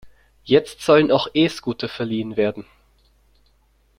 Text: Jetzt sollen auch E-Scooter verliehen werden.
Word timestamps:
Jetzt 0.43 0.81
sollen 0.81 1.11
auch 1.11 1.27
E-Scooter 1.35 1.87
verliehen 1.87 2.35
werden. 2.35 2.65